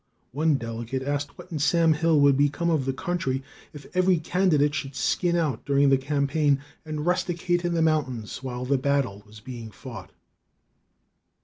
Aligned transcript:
One 0.31 0.55
delegate 0.55 1.03
asked 1.03 1.37
what 1.37 1.51
in 1.51 1.59
Sam 1.59 1.93
Hill 1.93 2.19
would 2.21 2.35
become 2.35 2.71
of 2.71 2.85
the 2.85 2.91
country 2.91 3.43
if 3.71 3.85
every 3.95 4.17
candidate 4.17 4.73
should 4.73 4.95
skin 4.95 5.35
out 5.35 5.63
during 5.63 5.89
the 5.89 5.97
campaign 5.99 6.59
and 6.83 7.05
rusticate 7.05 7.63
in 7.63 7.75
the 7.75 7.83
mountains 7.83 8.41
while 8.41 8.65
the 8.65 8.79
battle 8.79 9.21
was 9.27 9.41
being 9.41 9.69
fought. 9.69 10.11